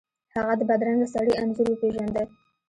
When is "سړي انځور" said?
1.15-1.67